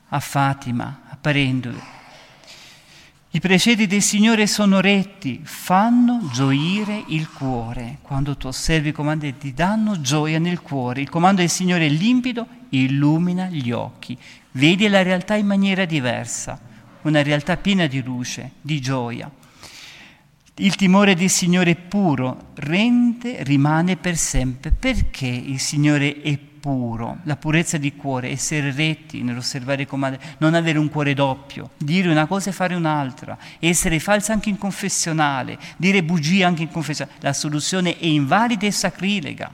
a 0.09 0.21
Fatima, 0.21 1.03
apparendo 1.09 2.01
i 3.35 3.41
precetti 3.41 3.87
del 3.87 4.03
Signore 4.03 4.47
sono 4.47 4.83
retti, 4.83 5.41
fanno 5.43 6.29
gioire 6.35 7.03
il 7.07 7.31
cuore. 7.31 7.97
Quando 8.03 8.37
tu 8.37 8.49
osservi 8.49 8.91
i 8.91 8.93
comandi 8.93 9.39
ti 9.39 9.55
danno 9.55 10.03
gioia 10.03 10.39
nel 10.39 10.61
cuore. 10.61 11.01
Il 11.01 11.09
comando 11.09 11.41
del 11.41 11.49
Signore 11.49 11.87
è 11.87 11.89
limpido, 11.89 12.47
illumina 12.69 13.47
gli 13.47 13.71
occhi. 13.71 14.19
Vedi 14.51 14.87
la 14.87 15.03
realtà 15.03 15.35
in 15.35 15.47
maniera 15.47 15.87
diversa, 15.87 16.61
una 17.03 17.23
realtà 17.23 17.57
piena 17.57 17.87
di 17.87 18.03
luce, 18.03 18.51
di 18.61 18.83
gioia. 18.83 19.31
Il 20.57 20.77
timore 20.77 21.15
del 21.15 21.31
Signore 21.31 21.75
puro, 21.77 22.51
rende, 22.57 23.43
rimane 23.43 23.97
per 23.97 24.19
sempre. 24.19 24.71
Perché 24.71 25.27
il 25.27 25.59
Signore 25.59 26.21
è 26.21 26.37
puro? 26.37 27.21
la 27.25 27.37
purezza 27.37 27.79
di 27.79 27.97
cuore, 27.97 28.29
essere 28.29 28.71
retti 28.71 29.23
nell'osservare 29.23 29.83
i 29.83 29.87
comandi, 29.87 30.19
non 30.39 30.53
avere 30.53 30.79
un 30.79 30.91
cuore 30.91 31.15
doppio, 31.15 31.71
dire 31.79 32.09
una 32.09 32.27
cosa 32.27 32.51
e 32.51 32.53
fare 32.53 32.75
un'altra, 32.75 33.37
essere 33.59 33.99
falsi 33.99 34.31
anche 34.31 34.51
in 34.51 34.59
confessionale, 34.59 35.59
dire 35.79 36.05
bugie 36.05 36.45
anche 36.45 36.63
in 36.63 36.71
confessionale. 36.71 37.17
La 37.21 37.33
soluzione 37.33 37.99
è 37.99 38.05
invalida 38.05 38.67
e 38.67 38.71
sacrilega. 38.71 39.51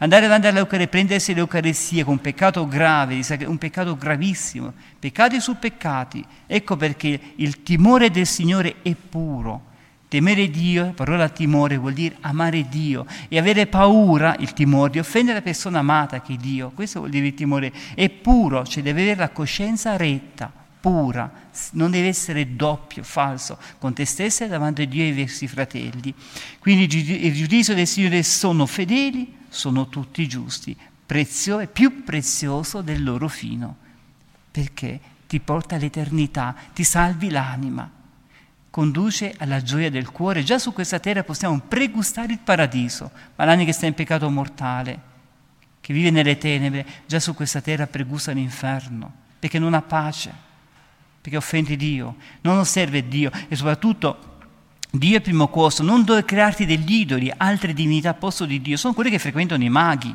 Andare 0.00 0.26
avanti 0.26 0.48
all'Eucaristia, 0.48 0.90
prendersi 0.90 1.32
l'Eucaristia 1.32 2.04
con 2.04 2.14
un 2.14 2.20
peccato 2.20 2.66
grave, 2.66 3.20
un 3.46 3.56
peccato 3.56 3.96
gravissimo, 3.96 4.72
peccati 4.98 5.40
su 5.40 5.56
peccati. 5.60 6.22
Ecco 6.46 6.76
perché 6.76 7.18
il 7.36 7.62
timore 7.62 8.10
del 8.10 8.26
Signore 8.26 8.82
è 8.82 8.94
puro 8.96 9.72
Temere 10.14 10.48
Dio, 10.48 10.84
la 10.84 10.92
parola 10.92 11.28
timore 11.28 11.76
vuol 11.76 11.92
dire 11.92 12.18
amare 12.20 12.68
Dio 12.68 13.04
e 13.26 13.36
avere 13.36 13.66
paura, 13.66 14.36
il 14.38 14.52
timore, 14.52 14.92
di 14.92 15.00
offendere 15.00 15.38
la 15.38 15.42
persona 15.42 15.80
amata 15.80 16.22
che 16.22 16.34
è 16.34 16.36
Dio. 16.36 16.70
Questo 16.70 17.00
vuol 17.00 17.10
dire 17.10 17.26
il 17.26 17.34
timore. 17.34 17.72
È 17.96 18.08
puro, 18.08 18.64
cioè 18.64 18.84
deve 18.84 19.02
avere 19.02 19.18
la 19.18 19.30
coscienza 19.30 19.96
retta, 19.96 20.52
pura, 20.80 21.48
non 21.72 21.90
deve 21.90 22.06
essere 22.06 22.54
doppio, 22.54 23.02
falso, 23.02 23.58
con 23.80 23.92
te 23.92 24.04
stessa 24.04 24.44
e 24.44 24.48
davanti 24.48 24.82
a 24.82 24.86
Dio 24.86 25.02
e 25.02 25.06
ai 25.06 25.14
versi 25.14 25.48
fratelli. 25.48 26.14
Quindi 26.60 26.84
il 26.96 27.34
giudizio 27.34 27.74
del 27.74 27.88
Signore 27.88 28.22
sono 28.22 28.66
fedeli, 28.66 29.38
sono 29.48 29.88
tutti 29.88 30.28
giusti, 30.28 30.76
prezio, 31.04 31.58
è 31.58 31.66
più 31.66 32.04
prezioso 32.04 32.82
del 32.82 33.02
loro 33.02 33.26
fino, 33.26 33.74
perché 34.48 35.00
ti 35.26 35.40
porta 35.40 35.74
all'eternità, 35.74 36.54
ti 36.72 36.84
salvi 36.84 37.30
l'anima 37.30 38.02
conduce 38.74 39.36
alla 39.38 39.62
gioia 39.62 39.88
del 39.88 40.10
cuore. 40.10 40.42
Già 40.42 40.58
su 40.58 40.72
questa 40.72 40.98
terra 40.98 41.22
possiamo 41.22 41.60
pregustare 41.60 42.32
il 42.32 42.40
paradiso, 42.40 43.08
ma 43.36 43.44
l'anima 43.44 43.66
che 43.66 43.72
sta 43.72 43.86
in 43.86 43.94
peccato 43.94 44.28
mortale, 44.28 45.00
che 45.80 45.92
vive 45.94 46.10
nelle 46.10 46.36
tenebre, 46.38 46.84
già 47.06 47.20
su 47.20 47.34
questa 47.34 47.60
terra 47.60 47.86
pregusta 47.86 48.32
l'inferno, 48.32 49.12
perché 49.38 49.60
non 49.60 49.74
ha 49.74 49.82
pace, 49.82 50.34
perché 51.20 51.36
offende 51.36 51.76
Dio, 51.76 52.16
non 52.40 52.58
osserve 52.58 53.06
Dio 53.06 53.30
e 53.46 53.54
soprattutto 53.54 54.38
Dio 54.90 55.18
è 55.18 55.20
primo 55.20 55.46
costo, 55.46 55.84
non 55.84 56.02
dove 56.02 56.24
crearti 56.24 56.66
degli 56.66 56.94
idoli, 56.94 57.32
altre 57.36 57.74
divinità 57.74 58.08
a 58.08 58.14
posto 58.14 58.44
di 58.44 58.60
Dio, 58.60 58.76
sono 58.76 58.92
quelli 58.92 59.10
che 59.10 59.20
frequentano 59.20 59.62
i 59.62 59.68
maghi, 59.68 60.12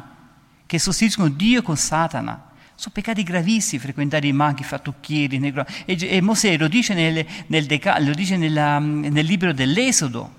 che 0.65 0.79
sostituiscono 0.79 1.29
Dio 1.29 1.61
con 1.61 1.77
Satana. 1.77 2.48
Sono 2.79 2.93
peccati 2.93 3.23
gravissimi 3.23 3.81
frequentare 3.81 4.25
i 4.25 4.31
maghi, 4.31 4.63
fattucchieri. 4.63 5.37
Negro. 5.37 5.65
E, 5.83 5.97
e 5.99 6.21
Mosè 6.21 6.57
lo 6.57 6.69
dice, 6.69 6.93
nel, 6.93 7.25
nel, 7.47 7.65
deca, 7.65 7.99
lo 7.99 8.13
dice 8.13 8.37
nella, 8.37 8.79
nel 8.79 9.25
libro 9.25 9.51
dell'Esodo 9.51 10.33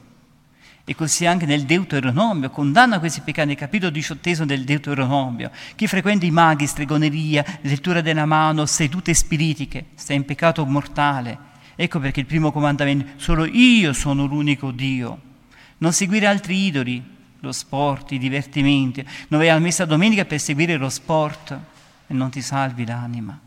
e 0.86 0.94
così 0.94 1.26
anche 1.26 1.44
nel 1.44 1.64
Deuteronomio, 1.64 2.48
condanna 2.48 2.98
questi 2.98 3.20
peccati 3.20 3.48
nel 3.48 3.58
capitolo 3.58 3.90
diciottesimo 3.90 4.46
del 4.46 4.64
Deuteronomio. 4.64 5.50
Chi 5.74 5.86
frequenta 5.86 6.24
i 6.24 6.30
maghi, 6.30 6.66
stregoneria, 6.66 7.44
lettura 7.60 8.00
della 8.00 8.24
mano, 8.24 8.64
sedute 8.64 9.12
spiritiche, 9.12 9.88
sta 9.94 10.14
in 10.14 10.24
peccato 10.24 10.64
mortale. 10.64 11.38
Ecco 11.76 11.98
perché 11.98 12.20
il 12.20 12.26
primo 12.26 12.52
comandamento, 12.52 13.04
solo 13.16 13.44
io 13.44 13.92
sono 13.92 14.24
l'unico 14.24 14.70
Dio. 14.70 15.20
Non 15.76 15.92
seguire 15.92 16.24
altri 16.24 16.64
idoli, 16.64 17.04
lo 17.40 17.52
sport, 17.52 18.12
i 18.12 18.18
divertimenti. 18.18 19.06
Non 19.28 19.40
vai 19.40 19.50
alla 19.50 19.60
messa 19.60 19.84
domenica 19.84 20.24
per 20.24 20.40
seguire 20.40 20.78
lo 20.78 20.88
sport 20.88 21.58
e 22.10 22.12
non 22.12 22.28
ti 22.28 22.42
salvi 22.42 22.84
l'anima. 22.84 23.38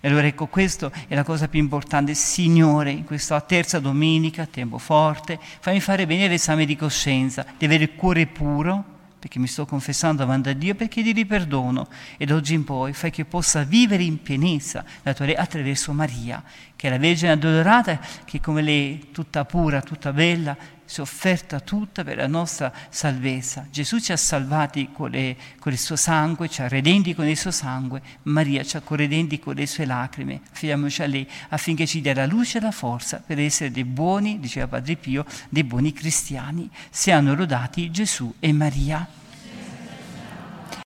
E 0.00 0.08
allora 0.08 0.26
ecco, 0.26 0.48
questa 0.48 0.90
è 1.06 1.14
la 1.14 1.22
cosa 1.22 1.46
più 1.46 1.60
importante. 1.60 2.12
Signore, 2.14 2.90
in 2.90 3.04
questa 3.04 3.40
terza 3.40 3.78
domenica, 3.78 4.46
tempo 4.46 4.78
forte, 4.78 5.38
fammi 5.60 5.80
fare 5.80 6.04
bene 6.04 6.26
l'esame 6.26 6.66
di 6.66 6.74
coscienza, 6.74 7.46
di 7.56 7.64
avere 7.66 7.84
il 7.84 7.94
cuore 7.94 8.26
puro, 8.26 8.96
perché 9.20 9.38
mi 9.38 9.46
sto 9.46 9.64
confessando 9.64 10.24
davanti 10.24 10.48
a 10.48 10.54
Dio, 10.54 10.74
perché 10.74 11.02
gli 11.02 11.12
riperdono. 11.12 11.86
Ed 12.16 12.32
oggi 12.32 12.54
in 12.54 12.64
poi 12.64 12.92
fai 12.92 13.12
che 13.12 13.24
possa 13.24 13.62
vivere 13.62 14.02
in 14.02 14.20
pienezza 14.20 14.84
la 15.02 15.14
tua 15.14 15.26
re 15.26 15.34
attraverso 15.36 15.92
Maria, 15.92 16.42
che 16.74 16.88
è 16.88 16.90
la 16.90 16.98
Vergine 16.98 17.30
adorata, 17.30 18.00
che 18.24 18.40
come 18.40 18.60
lei, 18.60 19.10
tutta 19.12 19.44
pura, 19.44 19.82
tutta 19.82 20.12
bella, 20.12 20.56
si 20.88 21.00
è 21.00 21.02
offerta 21.02 21.60
tutta 21.60 22.02
per 22.02 22.16
la 22.16 22.26
nostra 22.26 22.72
salvezza. 22.88 23.66
Gesù 23.70 24.00
ci 24.00 24.10
ha 24.12 24.16
salvati 24.16 24.88
con, 24.90 25.10
le, 25.10 25.36
con, 25.60 25.70
il 25.70 25.78
suo 25.78 25.96
sangue, 25.96 26.48
ci 26.48 26.62
ha 26.62 26.68
redenti 26.68 27.14
con 27.14 27.28
il 27.28 27.36
suo 27.36 27.50
sangue, 27.50 28.00
Maria 28.22 28.64
ci 28.64 28.78
ha 28.78 28.80
corredenti 28.80 29.38
con 29.38 29.54
le 29.54 29.66
sue 29.66 29.84
lacrime. 29.84 30.40
Affidiamoci 30.50 31.02
a 31.02 31.06
lei 31.06 31.28
affinché 31.50 31.86
ci 31.86 32.00
dia 32.00 32.14
la 32.14 32.24
luce 32.24 32.56
e 32.56 32.60
la 32.62 32.72
forza 32.72 33.22
per 33.24 33.38
essere 33.38 33.70
dei 33.70 33.84
buoni, 33.84 34.40
diceva 34.40 34.66
Padre 34.66 34.96
Pio, 34.96 35.26
dei 35.50 35.62
buoni 35.62 35.92
cristiani. 35.92 36.70
Siano 36.88 37.34
lodati 37.34 37.90
Gesù 37.90 38.34
e 38.40 38.50
Maria. 38.54 39.17